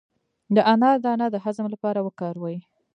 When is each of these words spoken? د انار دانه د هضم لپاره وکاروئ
د 0.55 0.57
انار 0.73 0.97
دانه 1.05 1.25
د 1.31 1.35
هضم 1.43 1.65
لپاره 1.73 1.99
وکاروئ 2.03 2.57